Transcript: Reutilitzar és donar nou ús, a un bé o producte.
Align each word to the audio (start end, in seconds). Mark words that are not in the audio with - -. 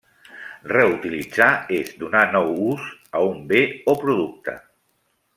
Reutilitzar 0.69 1.49
és 1.79 1.91
donar 2.03 2.23
nou 2.35 2.49
ús, 2.71 2.87
a 3.19 3.21
un 3.33 3.43
bé 3.51 3.61
o 3.93 3.95
producte. 4.05 4.57